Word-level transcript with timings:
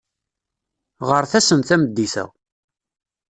Ɣret-asen 1.09 1.59
tameddit-a. 1.67 2.25